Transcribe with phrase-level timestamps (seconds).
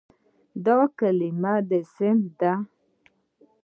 [0.65, 1.53] دا کلمه
[1.93, 2.53] "صنف" ده.